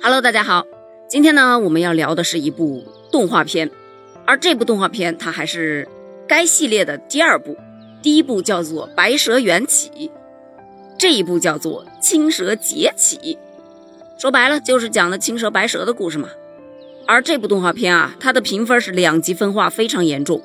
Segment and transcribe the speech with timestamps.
[0.00, 0.64] Hello，大家好，
[1.08, 3.68] 今天呢我们要聊的是一部动画片，
[4.24, 5.88] 而这部动画片它还是
[6.26, 7.56] 该系列的第二部，
[8.00, 9.90] 第一部叫做《白蛇缘起》，
[10.96, 13.16] 这一部叫做《青蛇劫起》，
[14.20, 16.28] 说白了就是讲的青蛇白蛇的故事嘛。
[17.04, 20.40] 而这部动画片啊，它的评分是两极分化非常严重，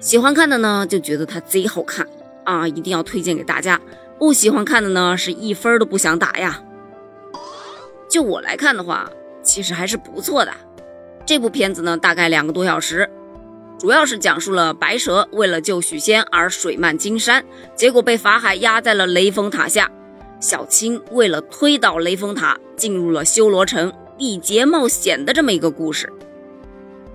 [0.00, 2.08] 喜欢看的呢就觉得它贼好看。
[2.44, 3.78] 啊，一定要推荐给大家；
[4.18, 6.60] 不喜欢看的呢是一分都不想打呀。
[8.12, 9.10] 就我来看的话，
[9.42, 10.52] 其实还是不错的。
[11.24, 13.08] 这部片子呢，大概两个多小时，
[13.78, 17.42] 主要是讲述了白蛇为了救许仙而水漫金山，
[17.74, 19.90] 结果被法海压在了雷峰塔下。
[20.40, 26.12] 小青为了推倒雷峰塔，进入了修罗城，历劫冒险的这么一个故事。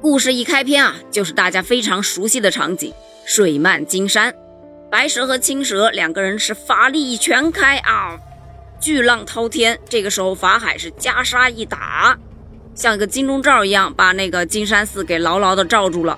[0.01, 2.91] 故事一开篇啊，就是大家非常熟悉的场景：
[3.23, 4.33] 水漫金山，
[4.89, 8.17] 白蛇和青蛇两个人是法力全开啊。
[8.79, 12.17] 巨浪滔天，这个时候法海是袈裟一打，
[12.75, 16.17] 像一个金钟罩一样，把那个金山寺给牢牢的罩住了。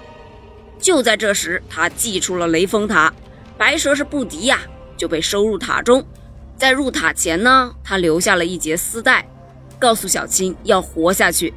[0.80, 3.14] 就在这时，他祭出了雷峰塔，
[3.58, 4.60] 白蛇是不敌呀，
[4.98, 6.06] 就被收入塔中。
[6.58, 9.28] 在入塔前呢，他留下了一截丝带，
[9.80, 11.54] 告诉小青要活下去。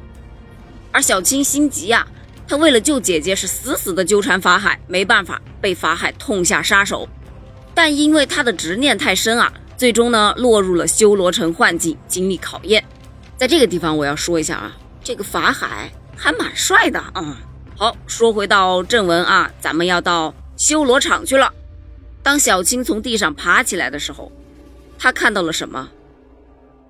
[0.91, 2.07] 而小青心急呀，
[2.47, 7.07] 他为了救姐姐，是死死的纠缠法海，没办法，被法海痛下杀手。
[7.73, 9.51] 但因为他的执念太深啊。
[9.75, 12.83] 最终呢，落入了修罗城幻境，经历考验。
[13.35, 17.37] 在这个地方，我要说一下啊，这个法海还蛮帅的啊。
[17.75, 21.51] 好，说回到正文啊，咱们要到修罗场去了。
[22.21, 24.31] 当小青从地上爬起来的时候，
[24.97, 25.89] 他看到了什么？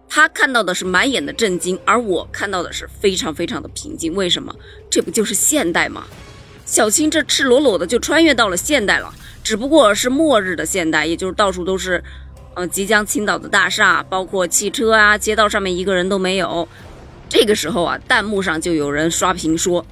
[0.08, 4.14] 他看到的是满眼的震惊，而我看到的是非常非常的平静。
[4.14, 4.54] 为什么？
[4.92, 6.04] 这不就是现代吗？
[6.66, 9.12] 小青这赤裸裸的就穿越到了现代了，
[9.42, 12.04] 只不过是末日的现代，也就是到处都是。
[12.56, 16.68] 呃，即将倾倒的大厦，包括汽车啊，街道上面一个人都没有。
[17.30, 19.86] 这个时候啊，弹幕上就有人刷屏说：“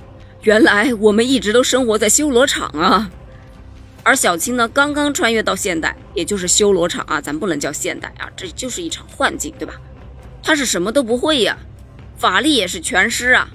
[0.43, 3.09] 原来我们一直都生活在修罗场啊！”
[4.03, 9.75] 而小青呢，刚刚穿越到现代，也就是修罗场啊，咱不能叫现代啊，这就是一场幻境，对吧？
[10.43, 11.57] 他是什么都不会呀，
[12.17, 13.49] 法力也是全失啊。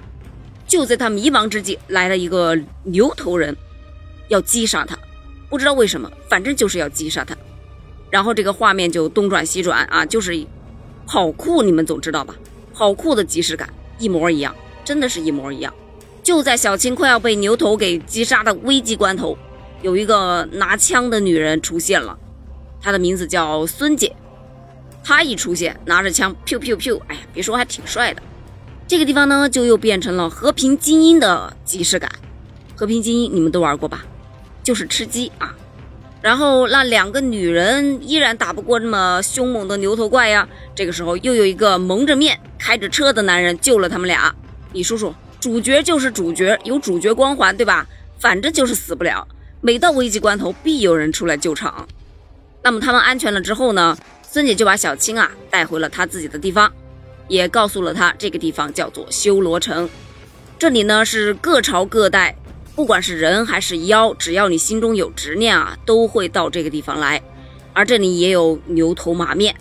[0.65, 3.55] 就在他迷茫之际，来了一个牛头人，
[4.27, 4.97] 要击杀他，
[5.49, 7.35] 不知道为什么，反正就是要击杀他。
[8.09, 10.45] 然后这个画面就东转西转啊，就是
[11.05, 12.35] 好酷，你们总知道吧？
[12.73, 15.73] 好酷的即视感，一模一样，真的是一模一样。
[16.23, 19.37] 就在小青快要被牛头给击杀的危急关头，
[19.81, 22.17] 有一个拿枪的女人出现了，
[22.81, 24.15] 她的名字叫孙姐。
[25.03, 28.21] 她一出现，拿着枪，pew pew pew，哎呀，别说还挺帅的。
[28.87, 32.11] 这个地方呢，就又变成了和平精英的即视感。
[32.75, 34.05] 和平精英你们都玩过吧？
[34.63, 35.55] 就是吃鸡啊。
[36.27, 40.45] 然后那两个女人依然打不过那么凶猛的牛头怪呀。
[40.75, 44.35] 这个时候又有一个蒙着面开着车的男人救了他们俩。
[44.73, 47.87] 李叔叔，主角就是主角，有主角光环，对吧？
[48.19, 49.25] 反正就是死不了。
[49.61, 51.87] 每到危急关头，必有人出来救场。
[52.61, 53.97] 那么他们安全了之后呢？
[54.29, 56.69] 孙姐就把小青啊带回了她自己的地方，
[57.29, 59.89] 也告诉了她这个地方叫做修罗城。
[60.59, 62.35] 这里呢是各朝各代。
[62.77, 67.19] 不管是人还是妖，只要你心中有执念啊，都会到这个地方来。
[67.73, 69.55] 而这里也有牛头马面，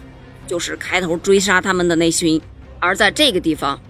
[0.46, 2.38] 就是开头追杀他们的那群。
[2.78, 3.80] 而在这个地方，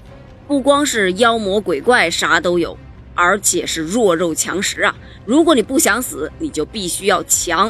[0.47, 2.79] 不光是妖魔鬼怪啥都有，
[3.17, 4.95] 而且是弱肉强食啊！
[5.25, 7.69] 如果你不想死，你就必须要强。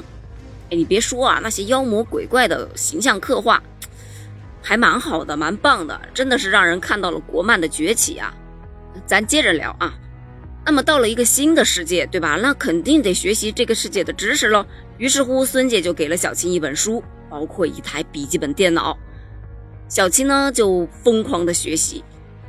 [0.68, 3.62] 哎，你别说啊，那些妖魔鬼怪的形象刻画
[4.60, 8.34] 还蛮好的，蛮棒的，真的是让人看到了国漫的崛起啊！
[9.06, 9.94] 咱接着聊啊。
[10.66, 12.36] 那么到了一个新的世界，对吧？
[12.42, 14.66] 那肯定得学习这个世界的知识喽。
[14.98, 17.00] 于是乎，孙姐就给了小青一本书，
[17.30, 18.98] 包括一台笔记本电脑。
[19.88, 22.02] 小青呢就疯狂的学习，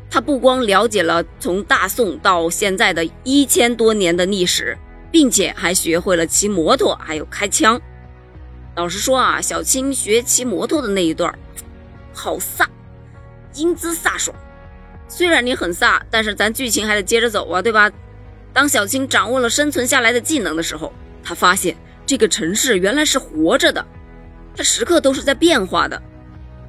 [0.09, 4.75] 她不光了解了从大宋到现在的一千多年的历史，
[5.11, 7.79] 并且还学会了骑摩托，还有开枪。
[8.75, 11.31] 老实说啊，小青学骑摩托的那一段，
[12.11, 12.65] 好飒，
[13.53, 14.35] 英姿飒爽。
[15.07, 17.91] 虽然你很飒，但是咱剧情还得接着走啊，对吧？
[18.53, 20.91] 当小青掌握了生存下来的技能的时候，
[21.23, 23.85] 他发现这个城市原来是活着的，
[24.55, 26.01] 它时刻都是在变化的，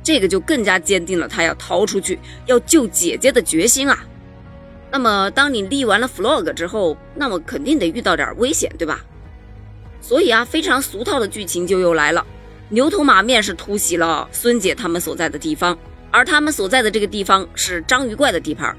[0.03, 4.05] 这个就更加坚定了他要逃出去、要救姐姐的决心啊。
[4.91, 9.01] 那么，当你立完了 flag 之后，那么肯定得遇到点危险，对吧？
[10.01, 12.27] 所以啊，非常俗套的剧情就又来了，
[12.69, 15.79] 牛头马面是突袭了孙姐他们所在的地方，
[16.11, 18.77] 而他们所在的这个地方是章鱼怪的地盘。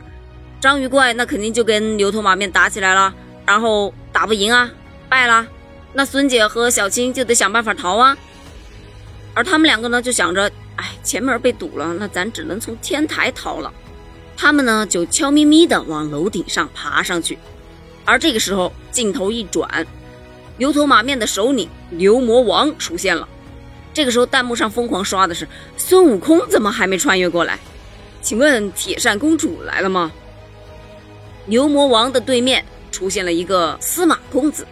[0.60, 3.14] 章鱼怪那肯定就跟牛头马面打起来了，
[3.46, 4.70] 然后打不赢啊，
[5.08, 5.48] 败了，
[5.94, 8.18] 那孙姐和小青就得想办法逃啊。
[9.34, 13.74] 而他们两个呢，就想着哎，前门被堵了，那咱只能从天台逃了。
[14.36, 17.38] 他们呢就悄咪咪的往楼顶上爬上去。
[18.04, 19.88] 而这个时候，镜头一转，
[20.58, 23.26] 牛头马面的首领牛魔王出现了。
[23.94, 25.48] 这个时候，弹幕上疯狂刷的是
[25.78, 27.58] 孙悟空怎么还没穿越过来？
[28.22, 30.12] 请问铁扇公主来了吗？
[31.50, 34.68] 牛魔王的对面出现了一个司马公子。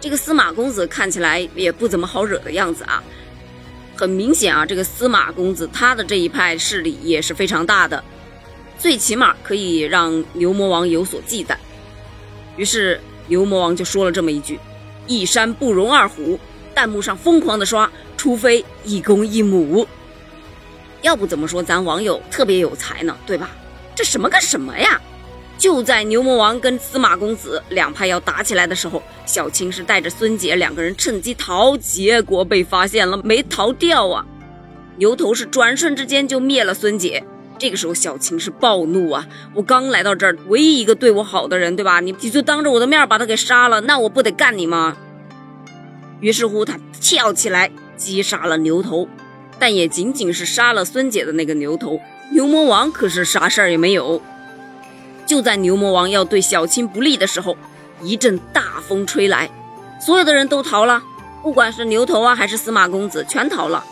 [0.00, 3.04] 这个司马公子看起来也不怎么好惹的样子啊。
[3.94, 8.02] 很明显啊，这个司马公子他的这一派势力也是非常大的，
[8.78, 11.54] 最起码可以让牛魔王有所忌惮。
[12.56, 14.58] 于是牛魔王就说了这么一句
[15.06, 16.40] ：“一山不容二虎。”
[16.74, 19.86] 弹幕上疯狂的刷，除非一公一母。
[21.02, 23.14] 要不怎么说咱网友特别有才呢？
[23.26, 23.50] 对吧？
[23.96, 25.00] 这什么个什么呀？
[25.58, 34.24] 就在牛魔王跟司马公子两派要打起来的时候，小青是带着孙姐两个人趁机逃，结果被发现了，没逃掉啊！
[34.96, 37.24] 牛头是转瞬之间就灭了孙姐。
[37.58, 39.26] 这个时候小青是暴怒啊！
[39.52, 41.98] 我刚来到这儿，唯一一个对我好的人，对吧？
[41.98, 44.96] 你你就当着我的面把他给杀了，那我不得干你吗？
[46.20, 49.08] 于是乎，他跳起来击杀了牛头，
[49.58, 52.00] 但也仅仅是杀了孙姐的那个牛头。
[52.32, 54.22] 牛魔王可是啥事儿也没有。
[55.28, 57.54] 就在牛魔王要对小青不利的时候，
[58.02, 59.50] 一阵大风吹来，
[60.00, 61.02] 所有的人都逃了，
[61.42, 63.84] 不管是牛头啊还是司马公子，全逃了。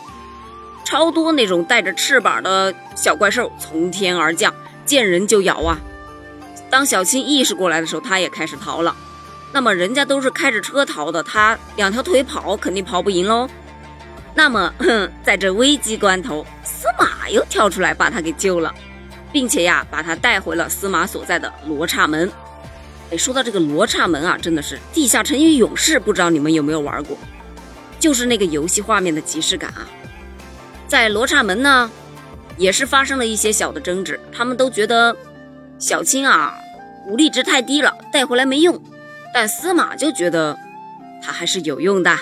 [0.83, 4.51] 超多那种带着翅膀的小怪兽从天而降，
[4.83, 5.77] 见人就咬啊。
[6.71, 8.95] 当小青意识过来的时候，他也开始逃了。
[9.53, 13.47] 那么人家都是开着车逃的，他两条腿跑肯定跑不赢喽。
[14.33, 14.73] 那么，
[15.23, 18.73] 在这危机关头，司马又跳出来把他给救了。
[19.31, 22.31] 并且呀，把他带回了司马所在的罗刹门。
[23.11, 27.17] 哎，说到这个罗刹门啊，真的是地下城与勇士，不知道你们有没有玩过？
[27.99, 29.87] 就是那个游戏画面的即视感啊。
[30.87, 31.89] 在罗刹门呢，
[32.57, 35.15] 也是发生了一些小的争执，他们都觉得
[35.79, 36.57] 小青啊
[37.07, 38.81] 武力值太低了，带回来没用。
[39.33, 40.57] 但司马就觉得
[41.21, 42.17] 他还是有用的，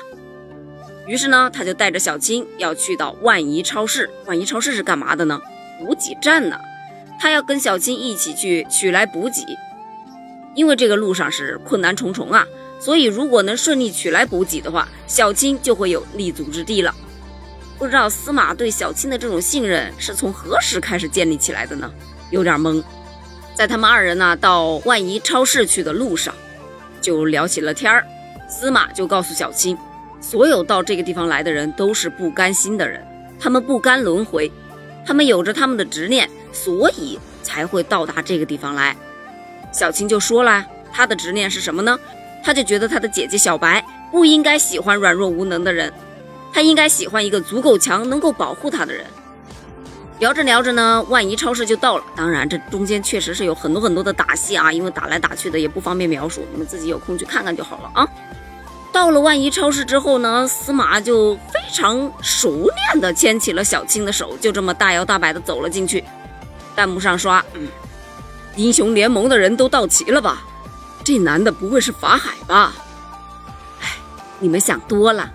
[1.08, 4.10] 于是呢，他就带着小青要去到万怡超市。
[4.26, 5.42] 万怡超市是干嘛的呢？
[5.80, 6.60] 补给站呢。
[7.26, 9.58] 他要跟小青一起去取来补给，
[10.54, 12.46] 因为这个路上是困难重重啊，
[12.80, 16.94] 所以如果能顺利取来补给的话，小青就会有立足之地了。
[17.80, 21.92] 不知道司马对小青的这种信任是从何时开始建立起来的呢？
[22.30, 22.84] 有点懵。
[23.56, 26.32] 在他们二人呢到万怡超市去的路上，
[27.02, 28.06] 就聊起了天儿。
[28.48, 29.76] 司马就告诉小青，
[30.22, 33.04] 所有到这个地方来的人都是不甘心的人，
[33.40, 34.52] 他们不甘轮回，
[35.04, 36.30] 他们有着他们的执念。
[36.56, 38.96] 所以才会到达这个地方来。
[39.72, 42.00] 小青就说了，她的执念是什么呢？
[42.44, 45.92] 她就觉得她的姐姐小白不应该喜欢软弱无能的人，
[46.54, 49.06] 她应该喜欢一个足够强、能够保护她的人。
[50.20, 52.04] 聊着聊着呢，万怡超市就到了。
[52.16, 58.08] 当然，这中间确实是有很多很多的打戏啊，因为打来打去的也不方便描述，你们自己有空去看看就好了啊。
[58.94, 66.02] 到了万怡超市之后呢，司马就非常熟练的牵起了小青的手，就这么大摇大摆的走了进去。
[66.76, 67.68] 弹幕上刷，嗯，
[68.56, 70.44] 英雄联盟的人都到齐了吧？
[71.04, 72.74] 这男的不会是法海吧？
[73.82, 73.98] 哎，
[74.40, 75.32] 你们想多了，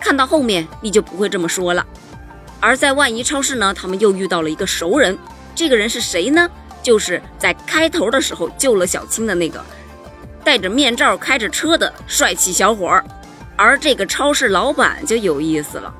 [0.00, 1.86] 看到后面你就不会这么说了。
[2.60, 5.18] 而在万怡超市呢，他们又遇到了一个熟人，
[5.54, 6.48] 这个人是谁呢？
[6.82, 9.64] 就是在开头的时候救了小青的那个
[10.42, 13.04] 戴着面罩、开着车的帅气小伙儿。
[13.54, 15.94] 而这个超市老板就有意思了。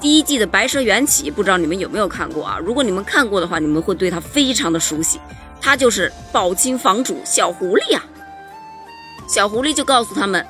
[0.00, 2.58] 第一季的《白蛇缘起》，不知道你们有没有看过啊？
[2.58, 5.18] 如果你们看过的话，你们会对他非常的熟悉。
[5.60, 8.04] 他就是宝清房主小狐狸啊。
[9.26, 10.46] 小狐狸就告诉他们，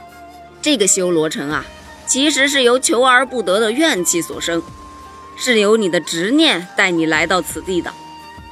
[0.61, 1.65] 这个修罗城啊，
[2.07, 4.61] 其实是由求而不得的怨气所生，
[5.37, 7.91] 是由你的执念带你来到此地的。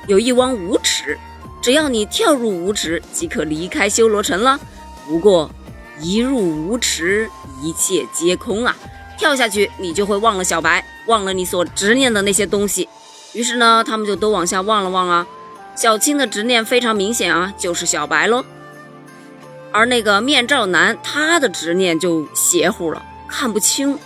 [0.07, 1.19] 有一汪无池，
[1.61, 4.59] 只要你跳入无池，即可离开修罗城了。
[5.07, 5.51] 不过，
[6.01, 7.29] 一入无池，
[7.61, 8.77] 一切皆空啊。
[9.17, 12.89] 跳下去，你就会忘了小白，忘了你所执念的那些东西。
[13.33, 15.27] 于是呢，他们就都往下望了望啊。
[15.77, 18.45] 小青的执念非常明显啊，就是小白喽。
[19.73, 23.99] 而那个面罩男，他的执念就邪乎了，看不清，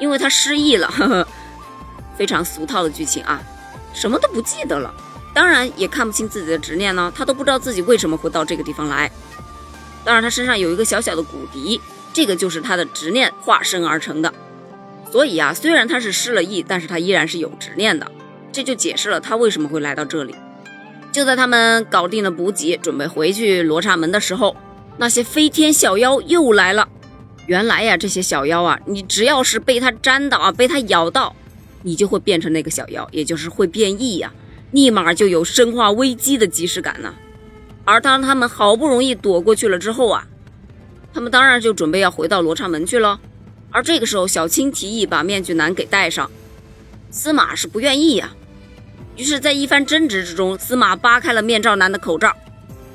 [0.00, 0.88] 因为他失忆了。
[0.88, 1.28] 呵呵，
[2.18, 3.40] 非常俗套的剧情啊，
[3.94, 4.92] 什么都不记得了，
[5.32, 7.12] 当然也看不清自己的执念呢。
[7.14, 9.08] 他都不知道自己为什么会到这个地方来。
[10.04, 11.80] 当然，他身上有一个小小的骨笛。
[12.12, 14.32] 这个就是他的执念化身而成的，
[15.10, 18.10] 所以啊，虽然他是失了忆，但是他依然是有执念的，
[18.52, 20.34] 这就解释了他为什么会来到这里。
[21.12, 24.56] 就在他们搞定了补给，准备回去罗刹门的时候，
[24.96, 26.88] 那些飞天小妖又来了。
[27.46, 31.34] 原来呀，这些小妖啊，你只要是被它粘到啊，被它咬到，
[31.82, 34.32] 你就会变成那个小妖，也就是会变异呀，
[34.70, 37.14] 立马就有生化危机的即视感呢。
[37.84, 40.28] 而当他们好不容易躲过去了之后啊，
[41.12, 43.20] 他们当然就准备要回到罗刹门去了。
[43.70, 46.30] 而这个时候，小青提议把面具男给戴上，
[47.10, 48.30] 司马是不愿意呀。
[49.16, 52.34] 于是，在一番争执之中，司马扒开了面罩男的口罩，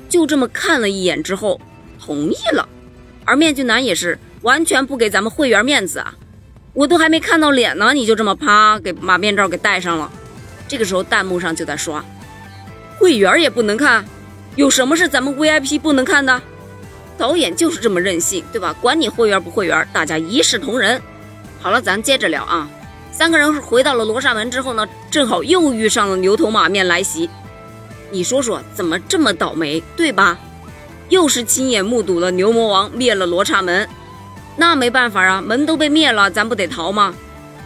[0.08, 1.60] 就这么看了一眼之后，
[1.98, 2.68] 同意了。
[3.24, 6.14] 而面具男也是完全不给咱们会员面子啊！
[6.74, 10.10] 我都还没看到脸呢，你就这么啪给把面罩给戴上了。
[10.68, 12.04] 这个时候，弹幕上就在刷
[12.98, 14.04] ：“会员也不能看，
[14.56, 16.42] 有什么是咱们 VIP 不能看的？”
[17.18, 18.74] 导演就是这么任性，对吧？
[18.80, 21.00] 管你会员不会员，大家一视同仁。
[21.60, 22.68] 好了，咱接着聊啊。
[23.10, 27.30] 三个人回到了罗刹门之后呢，正好又遇上了牛头马面来袭。
[28.10, 30.38] 你说说，怎么这么倒霉，对吧？
[31.08, 33.88] 又是亲眼目睹了牛魔王灭了罗刹门，
[34.56, 37.14] 那没办法啊，门都被灭了，咱不得逃吗？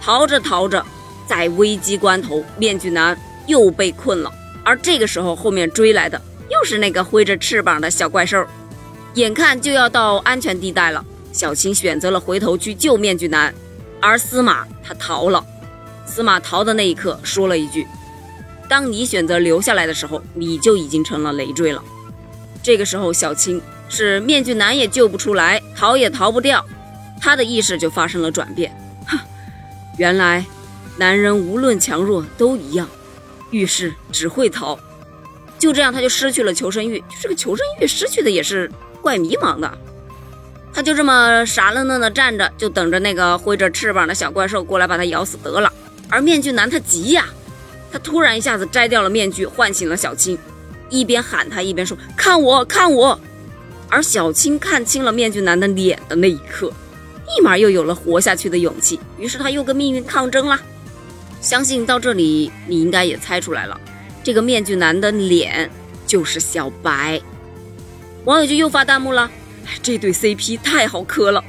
[0.00, 0.85] 逃着逃着，
[1.26, 4.30] 在危机关头，面具男又被困了。
[4.62, 8.47] 而这个时候，后面追来的又是那个挥着翅膀的小怪兽。
[9.14, 13.52] 眼看就要到安全地带了，小青选择了回头去救面具男，
[14.00, 15.44] 而司马他逃了。
[16.06, 17.86] 司马逃的那一刻说了一句
[18.68, 21.82] ：“当你选择留下来的时候，你就已经成了累赘了。”
[22.62, 26.64] 这个时候，小青是面具男也救不出来，逃也逃不掉，
[27.20, 28.70] 他的意识就发生了转变。
[29.06, 29.18] 哼，
[29.98, 30.44] 原来
[30.96, 32.88] 男人无论强弱都一样，
[33.50, 34.78] 遇事只会逃。
[35.58, 37.02] 就这样，他就失去了求生欲。
[37.20, 38.70] 这个求生欲失去的也是。
[39.00, 39.78] 怪迷茫的，
[40.73, 45.73] 他就这么傻愣愣的站着，就等着那个挥着翅膀的小怪兽过来把他咬死得了。
[46.09, 47.26] 而面具男他急呀，
[47.92, 50.38] 他突然一下子摘掉了面具，唤醒了小青，
[50.88, 53.19] 一边喊他一边说：“看我，看我！”
[53.88, 56.69] 而小青看清了面具男的脸的那一刻，
[57.26, 59.00] 立马又有了活下去的勇气。
[59.19, 60.61] 于是他又跟命运抗争了。
[61.40, 63.80] 相信到这里你应该也猜出来了，
[64.23, 65.71] 这个面具男的脸
[66.07, 67.21] 就是小白。
[68.24, 69.30] 网友就又发弹幕了，
[69.82, 71.42] 这对 CP 太好磕了。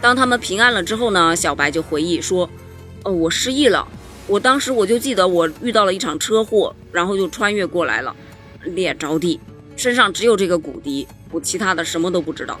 [0.00, 2.48] 当他们平安了之后呢，小白就回忆说
[3.02, 3.86] ：“哦，我失忆了，
[4.28, 8.14] 我当时我就记得我遇到了一场车祸，然后就穿越过来了，
[8.62, 9.40] 脸着地，
[9.76, 12.60] 身上只有这个骨笛，我其他的什么都不知道。”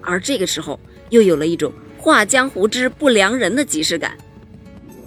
[0.00, 0.78] 而这个时候
[1.10, 4.16] 又有了一种画江湖之不良人的即视感。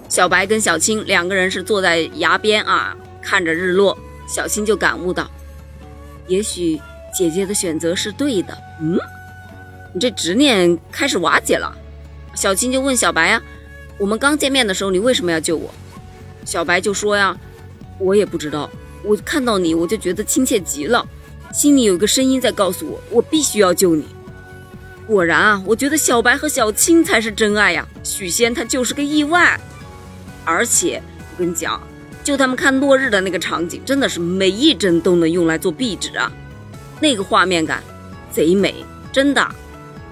[0.10, 5.31] 小白跟小青两个人是坐在崖边啊，看着日落，小青就感悟到，
[6.27, 6.77] 也许。
[7.15, 8.57] 姐姐的选择是对的。
[8.81, 8.98] 嗯，
[9.93, 11.74] 你这执念开始瓦解了。
[12.36, 13.41] 小青就问小白呀
[13.98, 15.74] ：“我们刚见面的时候，你为什么要救我？”
[16.43, 17.36] 小白就说呀
[17.98, 18.69] ：“我也不知道，
[19.03, 21.07] 我看到你，我就觉得亲切极了，
[21.53, 24.05] 心里有个声音在告诉我，我必须要救你。”
[25.07, 27.88] 果然啊，我觉得小白和小青才是真爱呀。
[28.03, 29.60] 许仙他就是个意外，
[30.43, 31.81] 而且我跟你讲，
[32.24, 36.31] 就他们看落日的那个场景，真的是每一帧都能用来做壁纸啊。
[37.00, 37.84] 那个画面感
[38.32, 38.74] 贼美，
[39.12, 39.48] 真的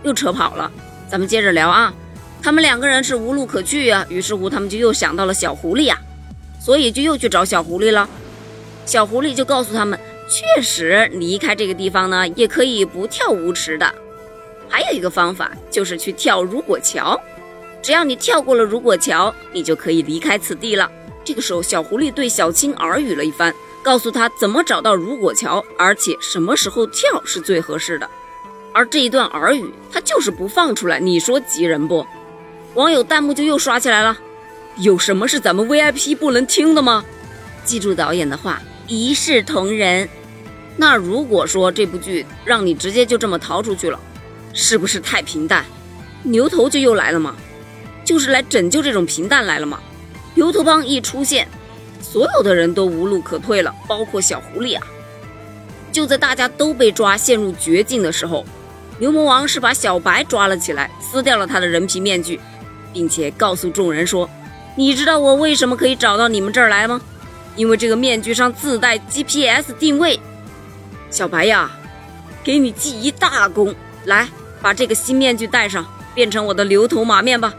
[0.04, 0.72] 又扯跑了。
[1.10, 1.94] 咱们接着聊啊，
[2.42, 5.98] 他们两个人是无路可去呀，于是乎他们就又想到了小狐狸呀，
[6.60, 8.10] 所以就又去找小狐狸了。
[8.86, 9.98] 小狐狸就告诉他们，
[10.28, 13.94] 确实离开这个地方呢，也可以不跳无池的。
[14.68, 17.20] 还有一个方法就是去跳如果桥，
[17.82, 20.90] 只要你跳过了如果桥，你就可以离开此地了。
[21.24, 23.54] 这个时候，小狐狸对小青耳语了一番。
[23.84, 28.10] 告诉他怎么找到如果桥，而且什么时候跳是最合适的。
[28.72, 32.08] 而这一段耳语，他就是不放出来，你说急人不？
[32.74, 34.18] 网友弹幕就又刷起来了。
[34.78, 37.06] 有什么是咱们 VIP 不能听的吗？
[37.64, 40.10] 记住导演的话，一视同仁。
[40.76, 44.00] 那如果说这部剧让你直接就这么逃出去了，
[44.54, 45.64] 是不是太平淡？
[46.24, 47.36] 牛头就又来了吗？
[48.04, 49.80] 就是来拯救这种平淡来了吗？
[50.34, 51.48] 牛头帮一出现。
[52.04, 54.86] 所有的人都无路可退了，包括小狐狸啊！
[55.92, 58.46] 就在大家都被抓、陷入绝境的时候，
[59.00, 62.40] 牛魔王是把小白抓了起来，撕掉了他的人皮面具，
[62.92, 64.30] 并且告诉众人说
[64.76, 67.00] ：“你知道我为什么可以找到你们这儿来吗？
[67.56, 70.20] 因为这个面具上自带 GPS 定位。”
[71.10, 71.72] 小白呀，
[72.44, 73.74] 给你记一大功！
[74.06, 74.28] 来，
[74.62, 77.54] 把这个新面具戴上，变成我的牛头马面吧。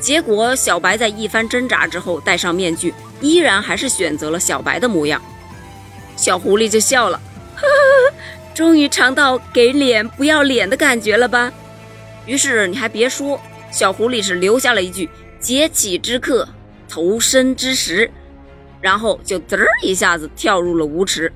[0.00, 2.94] 结果，小白在一番挣扎之后戴上面具。
[3.20, 5.20] 依然还是选择了小白的模样，
[6.16, 7.20] 小狐狸就笑了，
[7.56, 8.16] 呵呵呵
[8.54, 11.52] 终于尝到给脸不要脸的感觉了吧？
[12.26, 15.08] 于是你还别说，小狐狸是留下了一句
[15.40, 16.48] “劫起之刻，
[16.88, 18.10] 投身之时”，
[18.80, 21.32] 然后就嘚儿一下子跳入了无池，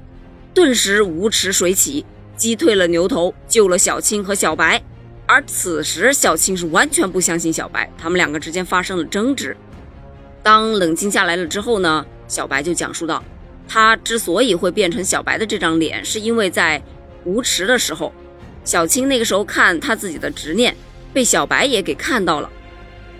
[0.52, 2.04] 顿时无池水起，
[2.36, 4.82] 击退了牛头，救了小青和小白。
[5.26, 9.56] 而此时小青是完全不相信小白，他们两个之间发生了争执。
[10.44, 13.24] 当冷静下来了之后呢，小白就讲述到，
[13.66, 16.80] 他之所以会变成小白的这张脸，是因为在
[17.24, 18.12] 无池的时候，
[18.62, 20.76] 小青那个时候看他自己的执念，
[21.14, 22.50] 被小白也给看到了。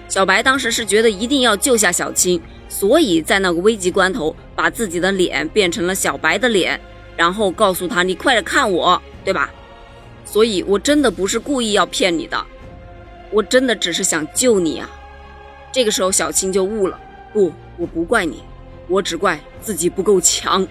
[0.06, 2.38] 小白当时是觉得一定要救下小青，
[2.68, 6.78] 所以在那个危急关头，把自己的脸变成了小白的脸，
[7.16, 9.50] 然后告诉他：“你快点看我，对吧？”
[10.26, 12.44] 所以，我真的不是故意要骗你的，
[13.30, 14.90] 我真的只是想救你啊！
[15.72, 17.00] 这个时候，小青就悟了。
[17.34, 18.42] 不，我不怪你，
[18.88, 20.66] 我只怪自己不够强。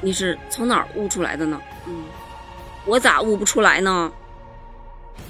[0.00, 1.60] 你是从哪儿悟出来的呢？
[1.86, 2.02] 嗯，
[2.86, 4.10] 我咋悟不出来呢？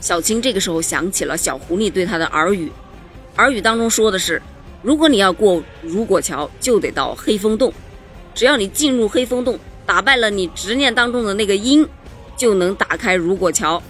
[0.00, 2.72] 小青这个时候想起了小狐狸对他的耳语，
[3.36, 4.40] 耳语当中说的是：
[4.80, 7.70] 如果你要过如果桥，就得到黑风洞。
[8.34, 11.86] 只要你进入黑风洞，打败了你执念当中的那个鹰。
[12.36, 13.82] 就能打开如果桥，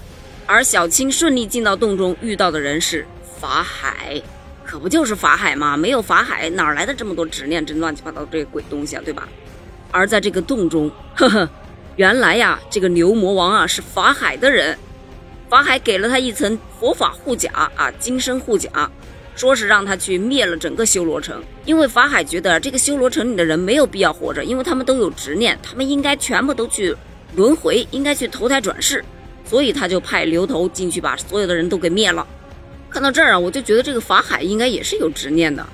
[0.45, 3.07] 而小青顺利进到洞中，遇到的人是
[3.39, 4.21] 法海，
[4.71, 5.77] 可不就是法海吗？
[5.77, 9.27] 没有法海，哪来的这么多执念，这乱七八糟这鬼东西啊，对吧？
[9.91, 11.51] 而在这个洞中，呵呵，
[11.97, 14.79] 原来呀，这个牛魔王啊是法海的人，
[15.49, 18.71] 法海给了他一层佛法护甲啊，金身护甲，
[19.35, 26.97] 说是让他去灭了整个修罗城，因为法海觉得这个修罗城里的人没有必要活着，因为他们都有执念，他们应该全部都去。
[27.35, 29.05] 轮回应该去投胎转世，
[29.45, 32.25] 所以他就派刘头进去把所有的人都给灭了。
[32.91, 35.65] 看到这儿啊，我就觉得这个法海应该也是有执念的。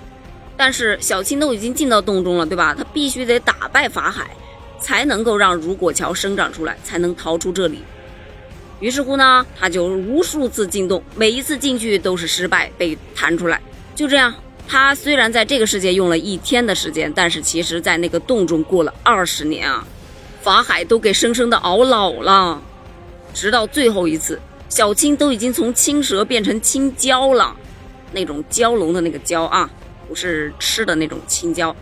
[0.57, 2.75] 但是小青都已经进到洞中了，对吧？
[2.77, 4.31] 他必须得打败法海，
[4.79, 7.83] 才能够让如果桥生长出来，才能逃出这里。
[8.81, 13.61] 于是乎呢，他就无数次进洞，每一次进去都是失败，被弹出来。
[13.95, 14.35] 就这样，
[14.69, 19.87] 他虽然在这个世界用了一天的时间，但是其实在那个洞中过了二十年啊。
[20.43, 22.63] 法海都给生生的熬老了，
[23.35, 24.41] 直到最后一次，
[24.77, 27.57] 小青都已经从青蛇变成青蛟了，
[28.13, 29.71] 那种蛟龙的那个蛟啊，
[30.07, 31.75] 不是吃的那种青蛟。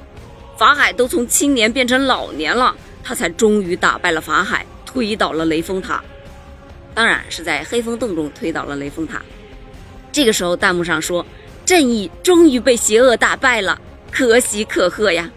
[0.57, 2.73] 法海都从青年变成老年了，
[3.03, 6.01] 他才终于打败了法海，推倒了雷峰塔。
[6.95, 9.21] 当然是在黑风洞中推倒了雷峰塔。
[10.13, 11.27] 这个时候，弹幕上说
[11.67, 13.77] ：“正义终于被邪恶打败了，
[14.13, 15.29] 可喜可贺呀！”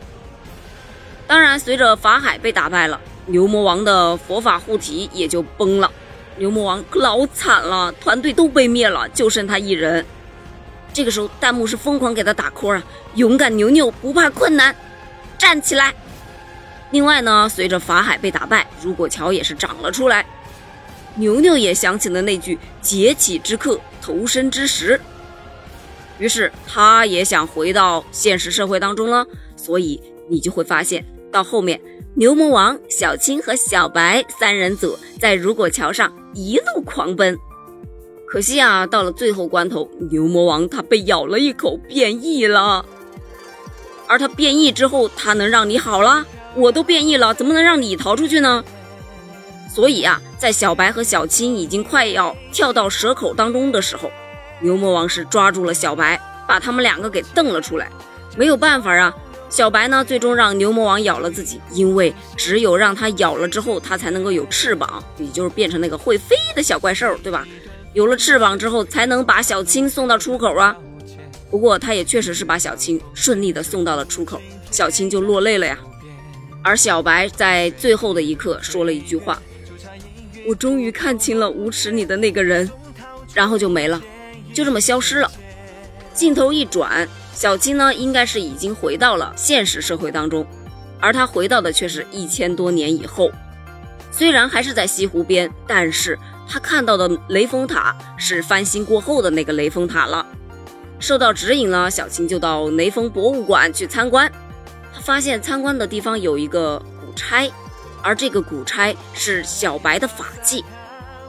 [1.25, 3.01] 当然，随着法海被打败了。
[3.25, 5.91] 牛魔王的佛法护体也就崩了，
[6.37, 10.05] 牛魔王老惨了，团队都被灭了，就剩他一人。
[10.93, 12.83] 这个时候，弹幕是疯狂给他打 call 啊！
[13.15, 14.75] 勇敢牛牛不怕困难，
[15.37, 15.93] 站起来。
[16.91, 20.25] 另外呢，随着法海被打败，如果桥也是长了出来，
[21.15, 24.99] 牛牛也想起了那句“劫起之刻，投身之时”，
[26.17, 29.25] 于是他也想回到现实社会当中了。
[29.55, 31.79] 所以你就会发现，到后面。
[32.19, 37.37] 牛魔王、小青和小白三人组在如果桥上一路狂奔，
[38.27, 42.83] 可惜啊，到了最后关头，牛魔王他被咬了一口，变异了。
[44.07, 46.25] 而他变异之后，他能让你好了？
[46.55, 48.65] 我都变异了，怎么能让你逃出去呢？
[49.71, 54.09] 所以啊，在小白和小青已经快要跳到蛇口当中的时候，
[54.59, 57.91] 牛魔王是抓住了小白，把他们两个给瞪了出来。
[58.35, 59.15] 没有办法啊。
[59.49, 67.47] 小白呢，最终让牛魔王咬了自己，因为只有让他咬了之后，他才能够有翅膀，也就是变成那个会飞的小怪兽，对吧？
[67.93, 70.75] 有了翅膀之后，才能把小青送到出口啊。
[71.49, 75.77] 不过他也确实是把小青顺利的送到了出口，小青就落泪了呀。
[76.61, 79.41] 而小白在最后的一刻说了一句话
[80.45, 82.69] ：“我终于看清了无耻你的那个人。”
[83.33, 84.01] 然后就没了，
[84.53, 85.31] 就这么消失了。
[86.13, 87.07] 镜头一转。
[87.37, 90.43] 小青呢，应该是已经回到了现实社会当中，
[90.99, 93.29] 而他回到的却是一千多年以后。
[94.09, 96.17] 虽然还是在西湖边，但是
[96.49, 100.25] 他看到的雷峰塔是翻新过后的那个雷峰塔了。
[100.99, 104.31] 受到指引呢，小青就到雷锋博物馆去参观。
[104.91, 107.47] 他发现参观的地方有一个古钗，
[108.01, 110.65] 而这个古钗是小白的法器。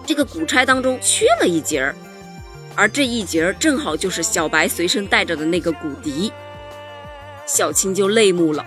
[0.06, 1.94] 这个古钗当中缺了一截儿。
[2.78, 6.32] 而这一节正好就是小白随身带着的那个骨笛，
[7.44, 8.64] 小青就泪目了。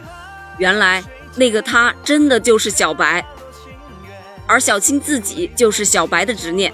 [0.57, 1.01] 原来
[1.37, 3.25] 那个他真的就是小白，
[4.45, 6.73] 而小青自己就是小白的执念，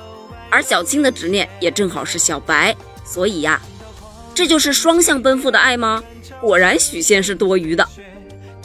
[0.50, 2.76] 而小青的执念也正好是小白。
[3.06, 3.62] 所以呀，
[4.34, 6.04] 这就是双向奔赴的爱吗？
[6.42, 7.88] 果然许仙是多余的。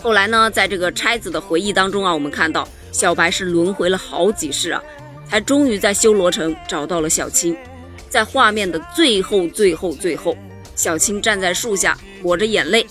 [0.03, 4.83] 后来呢，在这个钗子的回忆当中啊，我们看到小白是轮回了好几世啊，
[5.29, 7.55] 才终于在修罗城找到了小青。
[8.13, 10.37] 在画面的最后，最后，最后，
[10.77, 12.87] 小青站在树下抹着眼泪，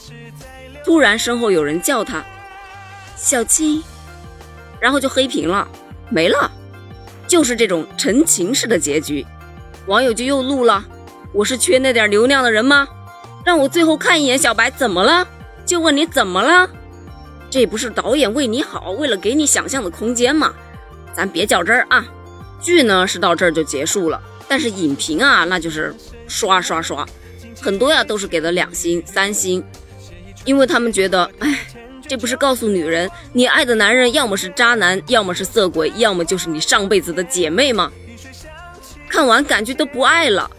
[0.83, 2.25] 突然身后有人叫他
[3.15, 3.83] ：“小青。”
[4.81, 5.67] 然后就黑屏了，
[6.09, 6.51] 没了，
[7.27, 9.23] 就是这种陈情式的结局。
[9.85, 10.83] 网友就又怒了
[11.31, 12.87] ：“我是缺那点流量的人吗？
[13.45, 15.27] 让我最后看一眼小白怎么了？
[15.67, 16.67] 就问你怎么了？
[17.47, 20.51] 这不是导演为你好，为了给你想象的空间吗？
[21.13, 22.03] 咱别较真儿啊。
[22.59, 24.19] 剧呢是到这儿就结束了，
[24.51, 25.95] 但是影评啊，那就是
[26.27, 27.07] 刷刷刷，
[27.61, 29.63] 很多呀都是给了两星、三星，
[30.43, 31.57] 因为他们觉得，哎，
[32.05, 37.89] 这不是告诉女人，你爱的男人要么是渣男，要么是色鬼，要么就是你上辈子的姐妹吗？
[39.07, 40.51] 看完感觉都不爱了。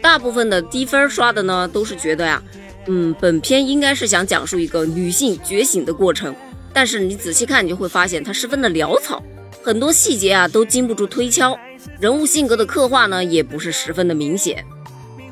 [0.00, 2.42] 大部分的低分刷的呢，都是觉得呀，
[2.86, 6.34] 嗯，本片应该是想讲述一个女性觉醒的过程，
[6.72, 9.22] 但是你仔细看，你就会发现它十分的潦草，
[9.62, 11.54] 很多细节啊都经不住推敲，
[12.00, 14.64] 人物性格的刻画呢也不是十分的明显。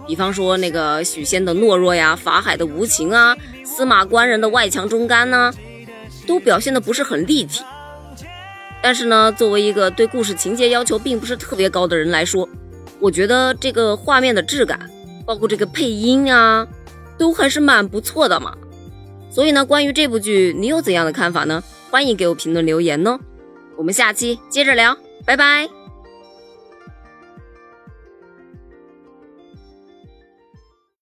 [0.06, 5.52] 比方说那个许仙的懦弱呀，法海的无情啊，司马官人的外强中干呢，
[6.26, 7.62] 都表现的不是很立体。
[8.82, 12.46] 但是呢，作为一个对故事情节要求并不是特别高的人来说，
[13.00, 14.90] 我觉得这个画面的质感，
[15.24, 16.66] 包括这个配音啊，
[17.16, 18.54] 都还是蛮不错的嘛。
[19.30, 21.64] 所以呢，关于这部剧，你有怎样的看法呢？
[21.90, 23.18] 欢迎给我评论留言哦。
[23.76, 25.83] 我们下期接着聊，拜拜。